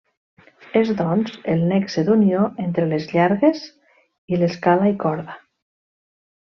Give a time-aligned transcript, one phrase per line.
[0.79, 3.63] És doncs, el nexe d'unió entre les Llargues
[4.35, 5.41] i l'Escala i corda.